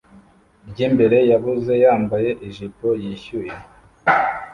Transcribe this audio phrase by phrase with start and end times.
[0.69, 3.53] ryimbere yabuze yambaye ijipo yishyuwe